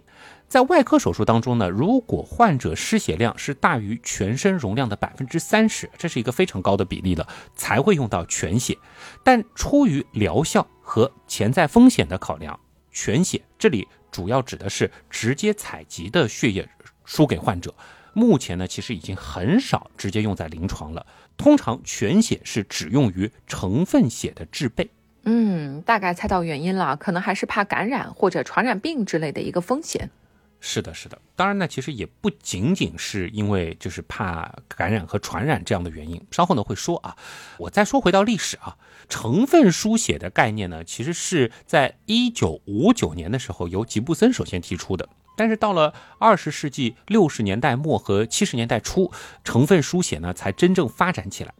[0.46, 8.76] 在外科手术当中呢，如果患者失血量是大于全身容量的百分之三十，这是一个非常高的比例了，才会用到全血。
[9.24, 12.58] 但出于疗效和潜在风险的考量，
[13.02, 16.68] 全血这里主要指的是直接采集的血液
[17.06, 17.74] 输给患者。
[18.12, 21.06] 目前呢，其实已经很少直接用在临床了。
[21.38, 24.90] 通常全血是只用于成分血的制备。
[25.22, 30.10] 嗯，大概猜到原因了，可能还是怕感染或者传染病之类的一个风险。
[30.62, 36.22] 是的，是的，当然呢，其实也不仅仅是因为就是怕感染和传染这样的原因。
[36.30, 37.16] 稍后呢会说啊，
[37.56, 38.76] 我再说回到历史啊，
[39.08, 49.10] 成分书写的概念呢，其实是在一九五九年的时候由吉布森首先提出的，但是到了二十世纪六十年代末和七十年代初，
[49.42, 51.54] 成分书写呢才真正发展起来。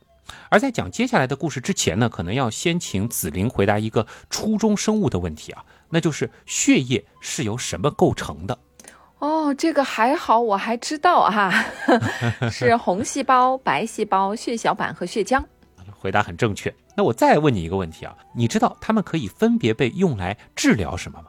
[0.51, 5.65] 而在讲接下来的故事之前呢，可能要先请紫菱回答一个初中生物的问题啊。
[5.89, 8.57] 那就是血液是由什么构成的。
[9.21, 11.53] 哦，这个还好，我还知道哈，
[12.51, 15.43] 是红细胞、白细胞、血小板和血浆。
[15.93, 16.75] 回答很正确。
[16.97, 21.27] 那我再问你一个问题啊，你知道它们可以分别被用来治疗什么吗？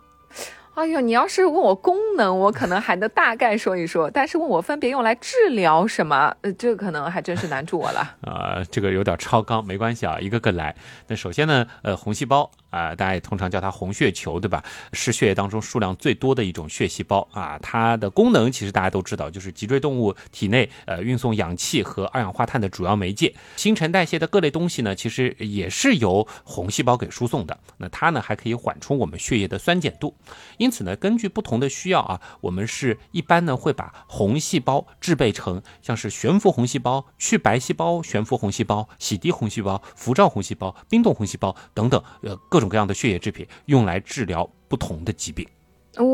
[0.75, 8.15] 哎呦，你要是问我功能，我可能还能大概说一说，但是问我分别用来治疗什么，呃，这个可能还真是难住我了。
[8.21, 10.73] 啊， 这个有点超纲，没关系啊，一个个来。
[11.07, 12.49] 那首先呢，呃，红细胞。
[12.71, 14.63] 啊，大家也通常叫它红血球，对吧？
[14.93, 17.59] 是血液当中数量最多的一种血细胞啊。
[17.61, 23.35] 它的功能其实大家都知道，就是脊椎动物体内呃运送氧气和二氧化碳的主要媒介。
[23.57, 27.59] 新陈代谢的各类东西呢，其实也是由红细胞给输送的。
[27.77, 30.15] 那它呢，还可以缓冲我们血液的酸碱度。
[30.57, 42.60] 因此呢，根据不同的需要啊，我们是一般呢会把红细胞制备成像是悬浮红细胞、去白细胞、悬浮红细胞、洗涤红细胞、辐照红细胞、冰冻红细胞等等，呃各。
[42.61, 45.47] 各种各样的血液制品用来治疗不同的疾病，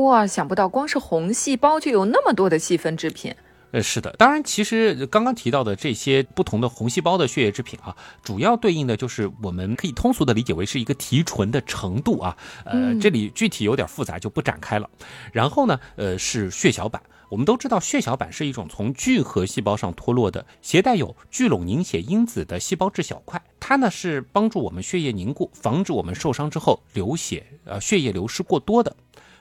[0.05, 0.25] 哇！
[0.25, 3.35] 想不到光是红细胞就有那么多的细分制品。
[3.71, 12.37] 呃，是的，当然，其实刚刚提到的这些不同的红细胞的血液制品啊，主要对应的就是我们可以通俗的理解为是一个提纯的程度啊。
[12.63, 14.89] 呃，这里具体有点复杂，就不展开了。
[15.33, 17.01] 然后呢，呃，是血小板。
[17.29, 23.41] 我们都知道，血小板是一种从聚合细胞上脱落的、携带有聚拢凝血因子的细胞质小块。
[23.59, 28.95] 它呢是帮助我们血液凝固，防止我们受伤之后流血，呃，血液流失过多的。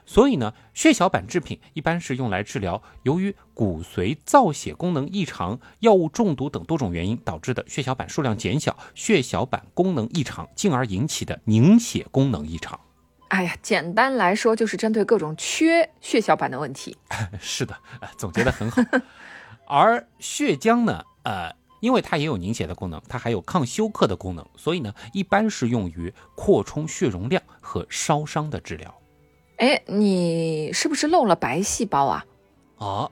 [0.05, 12.79] 所以呢，血小板制品一般是用来治疗由于骨髓造血功能异常、药物中毒等多种原因导致的血小板数量减小、血小板功能异常，进而引起的凝血功能异常。
[13.29, 16.97] 哎呀，简单来说就是针对各种缺血小板的问题。
[17.39, 17.75] 是的，
[18.17, 18.81] 总结的很好。
[19.67, 28.93] 而血浆呢，呃，因为它也有凝血的功能，它还有抗休克的功能，所以呢，一般是用于扩充血容量和烧伤的治疗。
[29.57, 32.25] 哎，你是不是漏了白细胞啊？
[32.77, 33.11] 啊。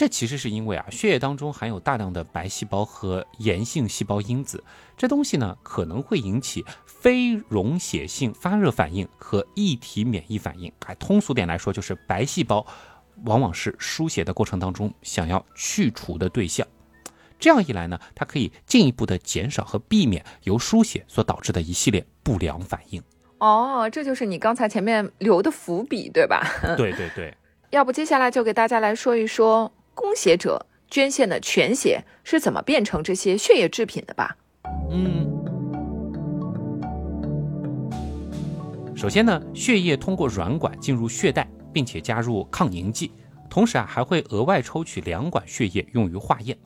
[0.00, 4.64] 这其实是因为啊，血液当中含有大量的白细胞和炎性细胞因子，
[4.96, 10.72] 这东西呢可能会引起非溶血性发热反应和异体免疫反应。
[10.86, 12.66] 哎，通俗点来说，就是白细胞
[13.26, 16.66] 往往是输血的过程当中想要去除的对象。
[17.38, 23.02] 这样一来呢，它可以进一步的减少和避免由输血所导致的一系列不良反应。
[23.36, 26.42] 哦，这就是你刚才前面留的伏笔，对吧？
[26.78, 27.36] 对对对。
[27.68, 29.70] 要不接下来就给大家来说一说。
[30.00, 34.34] 供血者捐献的全血是怎么变成这些血液制品的吧？
[34.90, 35.28] 嗯，
[38.96, 43.12] 首先呢，血液通过软管进入血袋，并且加入抗凝剂，
[43.50, 46.56] 同时啊还会额外抽取两管血液用于化验。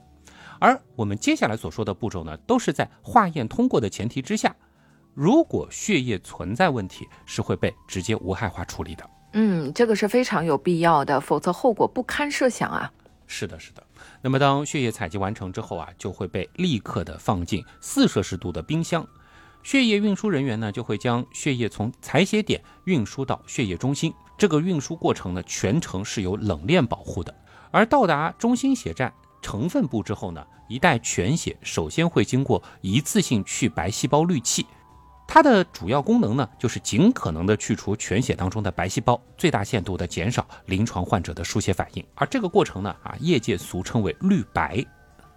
[0.60, 4.54] 而我们接下来所说的步骤呢，都是在化验通过的前提之下，
[5.12, 9.04] 如果血液存在问题，是会被直接无害化处理的。
[9.32, 12.92] 嗯，这个是非常有必要的，否则后果不堪设想啊。
[13.36, 13.82] 是的，是的。
[14.22, 19.04] 那么当血液采集完成之后啊，就会被立刻的放进四摄氏度的冰箱。
[19.64, 24.14] 血液运输人员呢，就会将血液从采血点运输到血液中心。
[24.38, 27.34] 这个运输过程呢，全程是由冷链保护的。
[27.72, 34.64] 而到达中心血站成分部之后呢，一袋全血首先会经过一次性去白细胞滤器。
[35.26, 42.04] 它的主要功能呢，就是尽可能的去除全血当中的白细胞，最大限度的减少临床患者的输血反应。
[42.14, 44.84] 而这个过程呢，啊，业界俗称为绿白。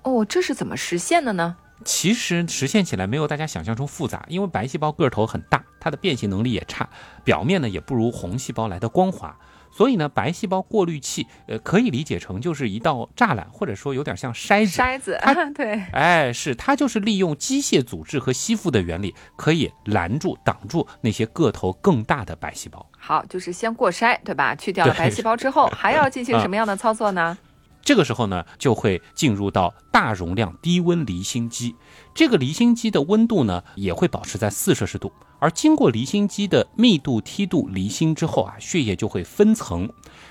[0.04, 1.56] 哦，这是怎么实现的呢？
[1.86, 6.89] 其实实现起来没有大家想象中复杂，因为白细胞个头很大，它的变形能力也差，
[7.23, 9.38] 表面呢也不如红细胞来的光滑。
[9.77, 14.81] 所以呢，白细胞过滤器，呃，可以理解成就是一道栅栏，或者说有点像筛子。
[14.81, 15.19] 筛子，
[15.53, 22.83] 对，哎，是它就是利用机械组织和吸附的原理，可以拦住、挡住那些个头更大的白细胞。
[22.97, 24.55] 好，就是先过筛，对吧？
[24.55, 27.37] 去掉了白细胞之后， 还要进行什么样的操作呢？
[27.83, 31.73] 这个时候呢，就会进入到大容量低温离心机。
[32.17, 35.12] 这个离心机的温度呢，也会保持在四摄氏度。
[35.38, 39.88] 而经过离心机的密度梯度离心之后啊，血液就会分层，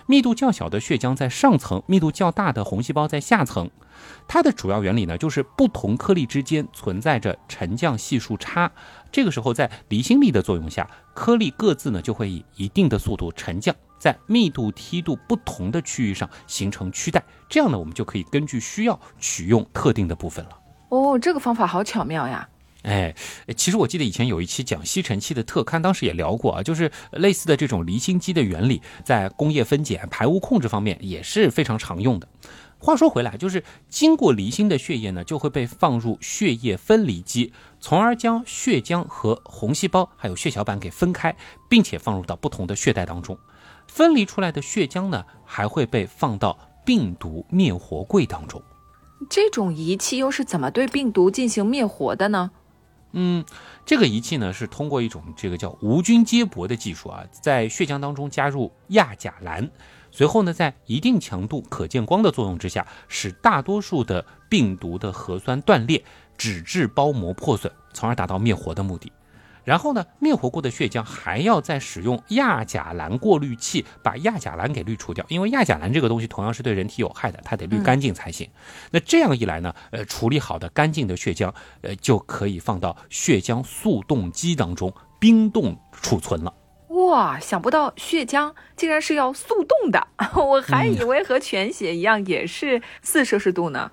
[0.09, 3.71] 密度较小的血浆在上层，密度较大的红细胞在下层。
[4.27, 8.69] 它的主要原理呢，就是不同颗粒之间存在着沉降系数差。
[9.13, 17.23] 这个时候，在离心力的作用下，颗粒各自呢就会以一定的速度沉降，在密度梯度不同的区域上形成区带。
[17.49, 20.66] 这样呢，我们就可以根据需要取用特定的部分了。
[20.89, 22.49] 哦，这个方法好巧妙呀！
[22.83, 23.13] 哎，
[23.57, 32.29] 其实我记得以前有一期讲吸尘器的特刊，当时也聊过啊，就是类似的这种离心机的原理，在工业分拣、排污控制方面也是非常常用的。
[32.79, 41.35] 话说回来，就是经过离心的血液呢，就会被放入血液分离机，从而将血浆和红细胞还有血小板给分开，
[41.69, 43.37] 并且放入到不同的血袋当中。
[43.89, 48.63] 分离出来的血浆呢，还会被放到病毒灭活柜当中。
[49.29, 52.51] 这种仪器又是怎么对病毒进行灭活的呢？
[53.13, 53.45] 嗯，
[53.87, 59.71] 这个仪器呢是通过一种这个叫无菌接驳的技术啊，在血浆当中加入亚甲蓝，
[60.11, 66.05] 随后呢在一定强度可见光的作用之下，使大多数的病毒的核酸断裂，
[66.37, 69.11] 脂质包膜破损，从而达到灭活的目的。
[69.67, 78.49] 然后呢，灭活过的血浆还要再使用亚甲蓝过滤器把亚甲蓝给滤除掉，因为亚甲蓝这个东西同样是对人体有害的，它得滤干净才行。
[78.93, 86.55] 那这样一来呢，呃，处理好的干净的血浆，呃，就可以放到血浆速冻机当中冰冻储存了。
[86.91, 90.07] 哇，想不到血浆竟然是要速冻的，
[90.37, 93.91] 我还以为和全血一样也是四摄氏度呢。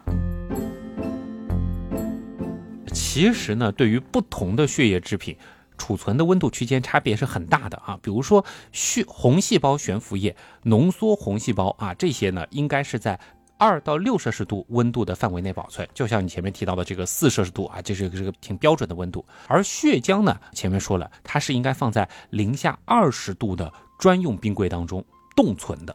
[2.93, 5.35] 其实呢，对于不同的血液制品。
[5.83, 13.19] 储存的温度区间差别是很大的啊，比如说血红细胞悬浮液、浓缩红细胞啊，这些呢应该是在
[13.57, 19.25] 二到六摄氏度温度的范围内保存，就像你前面提到的这个四摄氏度啊，这是这个挺标准的温度。
[19.49, 23.69] 而血浆呢，前面说了，它是应该放在零下二十度的
[23.99, 25.03] 专用冰柜当中
[25.35, 25.93] 冻存的。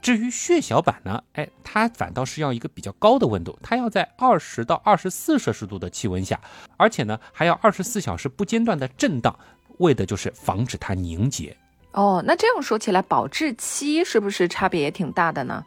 [0.00, 6.40] 至于血小板呢，哎，它反倒是要一个比较高的温度，它要在二十到二十四摄氏度的气温下，
[6.76, 9.36] 而且呢还要二十四小时不间断的震荡，
[9.78, 11.56] 为的就是防止它凝结。
[11.92, 15.64] 哦，那这样说起来，保质期是不是差别也挺大的呢？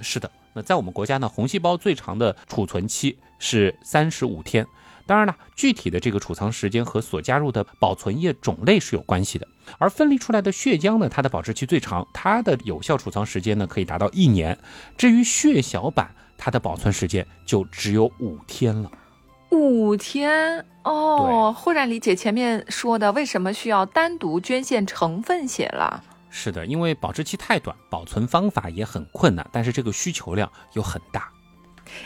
[0.00, 4.66] 是的，那在我们国家呢，红细胞最长的储存期是三十五天。
[5.06, 9.46] 当然了，具体的这个储藏时间和所加入的保存液种类是有关系的。
[9.78, 14.58] 而分离出来的血浆呢，它的保质期最长，它的有效储藏时间呢可以达到一年。
[14.96, 18.90] 至于血小板，它的保存时间就只有五天了。
[19.50, 26.02] 五天哦，忽然理解前面说的为什么需要单独捐献成分血了。
[26.30, 31.30] 是的，因为保质期太短，保存方法也很困难，但是这个需求量又很大。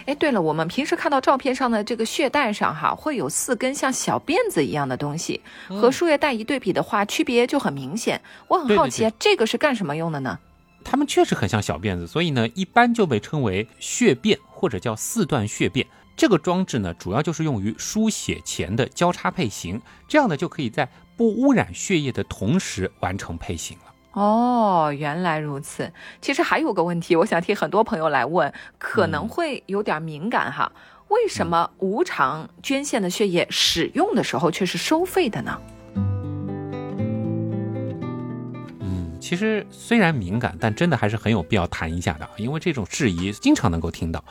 [0.06, 8.20] 哎，对了，我们平时看到照片上的这个血袋上哈，会有四根像小辫子一样的东西，和输液袋一对比的话，区别就很明显。
[8.48, 10.38] 我很好奇，这个是干什么用的呢？
[10.84, 15.86] 它们确实很像小辫子，所以呢，一般就被称为血辫或者叫四段血辫。
[16.16, 23.87] 这个装置呢，主要就是用于输血前的交叉配型，这样呢，就可以在不污染血液的同时完成配型了。
[24.12, 25.92] 哦，原来如此。
[26.20, 30.72] 其实还有个问题，我想替很多朋友来问，可能会有点敏感哈。
[31.08, 35.58] 为什么无偿捐献的血液使用的时候却是收费的呢？
[38.80, 44.24] 嗯，其实虽然敏感，但真的还是很有必要谈一下的，因为这种质疑经常能够听到。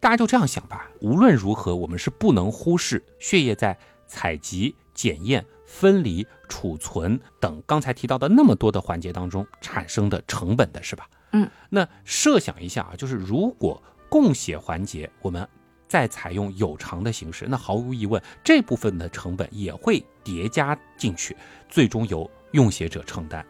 [0.00, 5.44] 大家就这样想吧，无论如何，我们是不能忽视血液在采集、检验。
[5.74, 11.08] 分离、储存等刚才提到的那么多的环节当中产生的成本的是吧？
[11.32, 15.46] 嗯，那设想一下啊，就是如果供血环节我们
[15.88, 21.36] 再采用有偿的形式，那毫无疑问这部分的成本也会叠加进去，
[21.68, 23.44] 最终由用血者承担。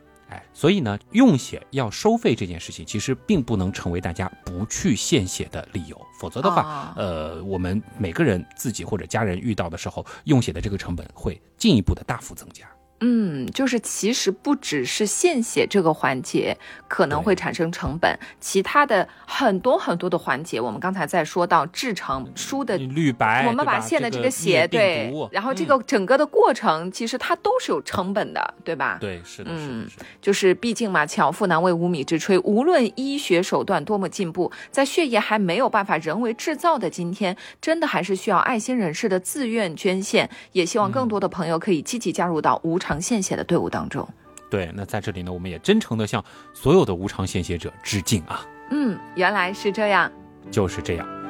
[0.53, 6.01] 所以呢，用血要收费这件事情，其实并不能成为大家不去献血的理由。
[6.21, 12.67] 否则的话，呃，我们每个人自己或者家人遇到的时候，用血的这个成本会进一步的大幅增加。
[13.07, 16.57] 嗯，就是其实不只是献血这个环节
[16.89, 28.97] 可能会产生成本，其他的很多很多的环节，我们刚才在说到制成书的绿白，我们把献的这个血，对，然后这个整个的过程其实它都是有成本的，对吧？
[29.01, 29.87] 对，是的，嗯，
[30.23, 42.79] 就是毕竟嘛，巧妇难为无米之炊，无论医学手段多么进步，在血液还没有办法人为制造的今天，真的还是需要爱心人士的自愿捐献，也希望更多的朋友可以积极加入到无。
[42.85, 44.09] 偿献血的队伍当中，
[44.51, 48.47] 对，那在这里呢，我们也真诚的向所有的无偿献血者致敬啊！
[48.71, 50.11] 嗯，原来是这样，
[50.51, 51.24] 就是这样。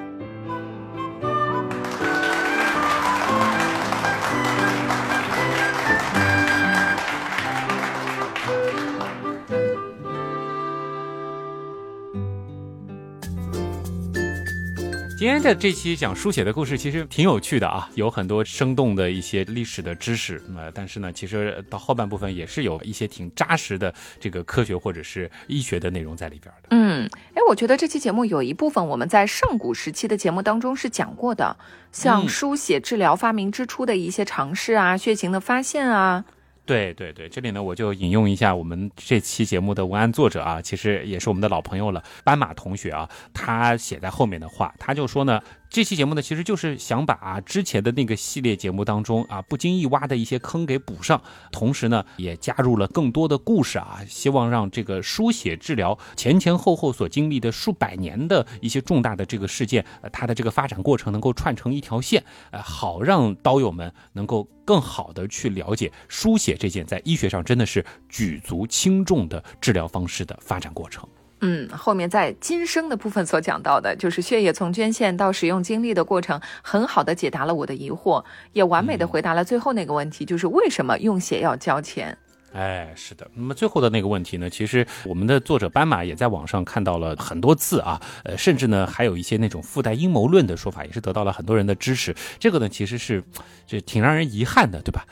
[15.25, 20.39] 今天的这期讲书写的故事其实挺有趣的啊，有很多生动的一些历史的知识。
[20.51, 26.69] 那但是呢，其实到后半部分也是有一些挺扎实的这个科学或者是医学的内容在里边的。
[26.73, 31.57] 嗯，哎，我觉得这期节目有一部分我们在上古时期的节目当中是讲过的，
[31.91, 36.23] 像书写治疗发明之初的一些尝试啊，血型的发现啊。
[36.67, 45.41] 对对对，这里呢我就引用一下我们这期节目的文案作者啊，其实也是我们的老朋友了，斑马同学啊，他写在后面的话，他就说呢，
[45.75, 51.21] 这期节目呢，其实就是想把啊之前的那个系列节目当中啊不经意挖的一些坑给补上，
[51.51, 62.23] 同时呢也加入了更多的故事啊，希望让这个书写治疗前前后后所经历的数百年的一些重大的这个事件，呃，它的这个发展过程能够串成一条线，
[62.53, 71.05] 呃，好让刀友们能够更好的去了解书写这件在医学上真的是举足轻重的治疗方式的发展过程。
[71.47, 78.25] 嗯，后面在今生的部分所讲到的，就是血液从捐献到使用经历的过程，很好的解答了我的疑惑，
[78.55, 82.17] 也完美的回答了最后那个问题，就是为什么用血要交钱。
[82.55, 83.29] 哎，是的。
[83.35, 84.49] 那么最后的那个问题呢？
[84.49, 92.15] 其实我们的作者斑马也在网上看到了很多次啊，呃，甚至呢还有一些那种附带阴谋论的说法，也是得到了很多人的支持。
[92.39, 93.23] 这个呢其实是，
[93.67, 95.05] 这挺让人遗憾的，对吧？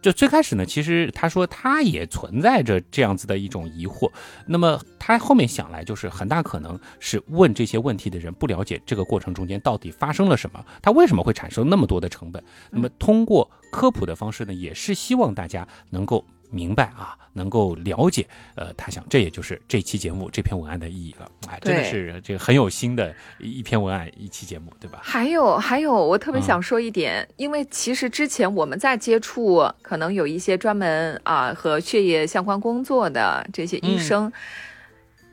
[0.00, 4.10] 就最开始呢，其实他说他也存在着这样子的一种疑惑。
[4.46, 12.42] 那么他后面想来，就是很大可能是问这些问题的人不了解这个过程中间到底发生了什么，他为什么会产生那么多的成本。
[12.70, 16.24] 那么通过科普的方式呢，也是希望大家能够。
[16.50, 21.30] 明白啊，能够了解，呃，他想，这也就是这期节目这篇文案的意义了。
[21.48, 25.00] 哎，真的是这个很有心的一篇文案，一期节目，对吧？
[25.02, 34.32] 还有还有，我特别想说一点，因为其实之前我们在接触，可能有一些专门啊和血液相关工作的这些医生。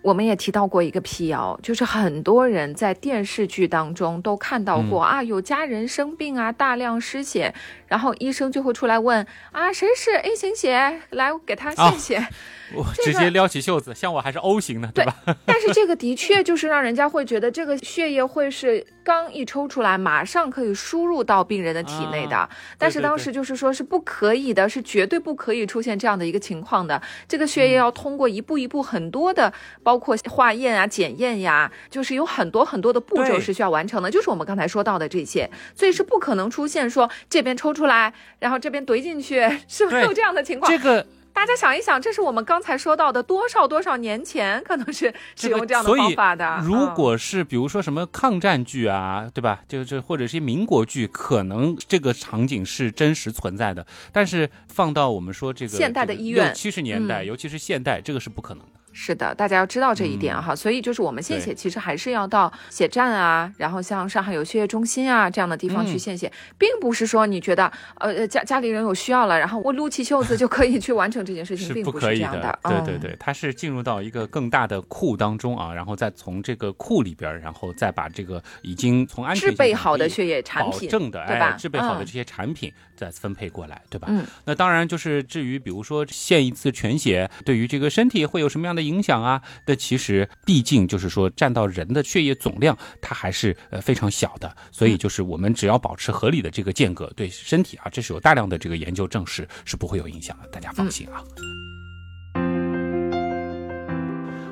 [0.01, 7.53] 我们也提到过一个辟谣，就是很多人在电视剧当中都看到过啊，有家人生病啊，大量失血，
[7.87, 12.27] 然后医生就会出来问啊，谁是 A 型血，来给他献血。
[12.73, 15.15] 我直接撩起袖子，像我还是 O 型的，对吧？
[15.45, 22.49] 但是这个的确就是让人家会觉得这个血液会是刚一抽出来，马上可以输入到病人的体内的。
[22.77, 27.01] 但是当时就是说是不可以的，是绝对不可以出现这样的一个情况的。
[27.27, 29.51] 这个血液要通过一步一步很多的，
[29.81, 34.11] 包括化验啊、检验呀，就是有很多很多的步骤是需要完成的。
[34.11, 39.39] 就是我们刚才说到的这些，所以是不可能出现说这边抽出来，然后这边怼进去，
[39.69, 40.69] 是不是有这样的情况。
[40.69, 41.07] 这个。
[41.37, 46.59] 大家想一想，这是我们刚才说到的多少多少年前 可能是使用这样的方法的。
[46.63, 49.61] 如果是比如说什么抗战剧啊，对吧？
[49.67, 53.85] 就是或者是民国剧，可能这个场景是真实存在的。
[54.11, 58.79] 但是放到我们说这个现代的医院，七十年代，尤其是现代，这个是不可能的。
[58.99, 72.59] 是的，大家要知道这一点哈，所以就是我们献血其实还是要到血站啊，然后像上海有血液中心啊这样的地方去献血，并不是说你觉得呃家家里人有需要了，然后我撸起袖子就可以去完成这件事情，并不是这样的。
[72.63, 81.51] 对对对，它是进入到一个更大的库当中啊，然后再从这个库里边，然后再把这个已经从安全制备好的血液产品，保证的对吧？
[81.51, 84.07] 制备好的这些产品再分配过来，对吧？
[84.09, 84.25] 嗯。
[84.43, 89.41] 那当然就是至于比如说献一次全血对于这个身体会有什么样的影响啊？
[89.65, 101.21] 那其实毕竟就是说，占到人的血液总量，它还是呃非常小的，所以就是我们只要保持合理的这个间隔，对身体啊，这是有大量的这个研究证实是不会有影响的，大家放心啊。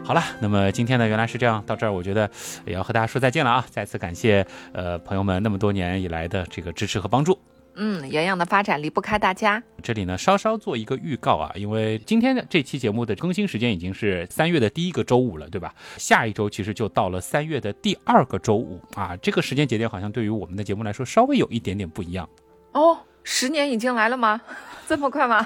[0.03, 2.29] 好了，那么今天呢，原来是这样，到这儿我觉得
[2.63, 3.65] 也要和大家说再见了啊！
[3.71, 7.39] 再次感谢呃朋友们那么多年以来的这个支持和帮助。
[7.75, 9.61] 嗯，洋洋的发展离不开大家。
[9.83, 15.73] 这里呢，稍稍做一个预告啊，因为今天的这期节目的更新时间已经是三月的第一个周五了，对吧？
[15.97, 22.27] 下一周其实就到了三月的第二个周五啊，这个时间节点好像对于我们的节目来说稍微有一点点不一样
[22.73, 22.97] 哦。
[23.25, 24.39] 十年已经来了吗？
[24.87, 25.43] 这么快吗？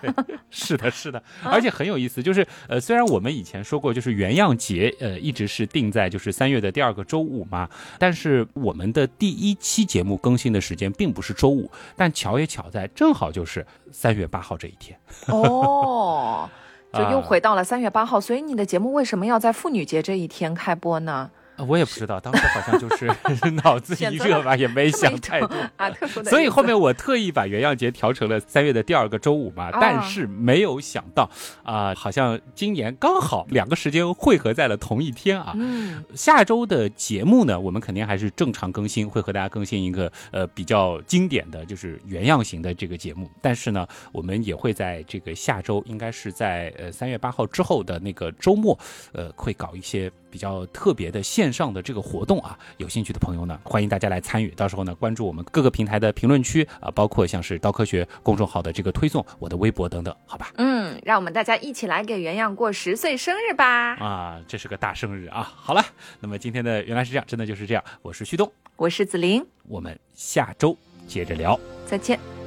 [0.50, 15.00] 是的，是的， 而且很有意思，就是呃，虽然我们以前说过，就是原样节呃一直是定在就是三月的第二个周五嘛，但是我们的第一期节目更新的时间并不是周五，但巧也巧在正好就是三月八号这一天。
[15.28, 16.50] 哦，
[16.92, 21.32] 就又回到了三月八号，所以你的节目为什么要在妇女节这一天开播呢？
[21.68, 23.12] 我也不知道，当时好像就是
[23.64, 25.90] 脑子一热吧，也没想太多啊。
[25.90, 29.70] 特殊的，所以后面我特意把元阳节调成了三月的第二个周五嘛。
[29.72, 31.30] 但是没有想到
[31.64, 35.54] 啊，好像今年刚好两个时间汇合在了同一天啊。
[35.56, 36.04] 嗯。
[36.16, 43.30] 下周的节目呢，我们肯定还是正常更新，会和大家更新一个呃比较经典的就是原样型的这个节目。
[43.42, 48.78] 但是呢，我们也会在这个下周，应该是在呃三月八号之后的那个周末，
[49.12, 50.12] 呃，会搞一些。
[50.30, 54.50] 比较特别的线上的这个活动啊，有兴趣的朋友呢，欢迎大家来参与。
[54.52, 60.52] 到时候呢，关注我们各个平台的评论区啊，包括像是刀科学公众号的这个推送，我的微博等等，好吧？
[60.58, 63.96] 嗯，让我们大家一起来给原样过十岁生日吧！
[63.96, 65.52] 啊，这是个大生日啊！
[65.56, 65.84] 好了，
[66.20, 67.84] 那么今天的原来是这样，真的就是这样。
[68.02, 70.78] 我是旭东，我是子菱，我们下周
[71.08, 72.39] 接着聊，再见。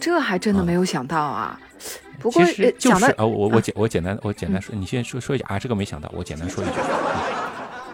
[0.00, 1.60] 这还真的没有想到啊！
[2.18, 6.72] 不过就是呃，我我简我简单我简单说，你先说说一下啊，这个没想到，我简单说一句，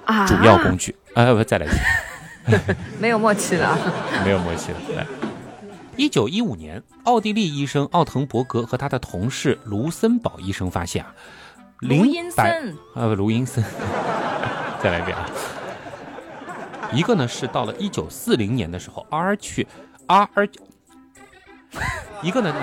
[0.04, 3.78] 啊，主要工具啊，不再来一次， 没有默契了。
[4.24, 4.78] 没有默契了。
[4.96, 5.07] 来，
[5.96, 11.14] 一九一五年，奥地利医生奥滕伯格和他的同事卢森堡医生发现啊，
[11.80, 13.62] 卢零阴百森，啊，不卢因森，
[14.82, 15.28] 再来一遍啊。
[16.92, 19.66] 一个呢是到了一九四零年的时候，R 去
[20.07, 20.28] R，
[22.23, 22.55] 一个呢，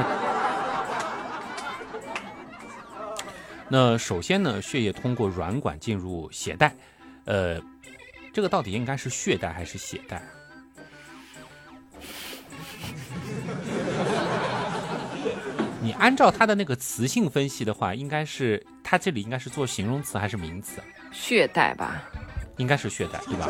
[3.69, 6.75] 那首先呢，血液通过软管进入血袋，
[7.25, 7.59] 呃，
[8.33, 10.23] 这个到底应该是血袋还是血袋啊？
[15.81, 20.85] 你按照它的那个词性分析的话，应该是它这里应该是做形容词还是名词啊？
[21.11, 22.01] 血袋吧，
[22.57, 23.47] 应该是血袋，对吧？